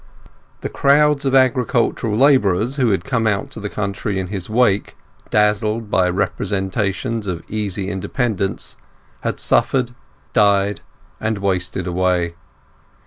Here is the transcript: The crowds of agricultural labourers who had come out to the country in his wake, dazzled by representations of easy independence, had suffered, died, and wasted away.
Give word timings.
The 0.61 0.69
crowds 0.69 1.25
of 1.25 1.35
agricultural 1.35 2.17
labourers 2.17 2.77
who 2.77 2.89
had 2.89 3.05
come 3.05 3.27
out 3.27 3.51
to 3.51 3.59
the 3.59 3.69
country 3.69 4.17
in 4.19 4.29
his 4.29 4.49
wake, 4.49 4.97
dazzled 5.29 5.91
by 5.91 6.09
representations 6.09 7.27
of 7.27 7.43
easy 7.47 7.87
independence, 7.91 8.77
had 9.19 9.39
suffered, 9.39 9.91
died, 10.33 10.81
and 11.19 11.37
wasted 11.37 11.85
away. 11.85 12.33